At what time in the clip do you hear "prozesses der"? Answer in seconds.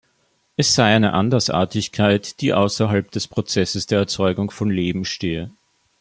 3.27-3.99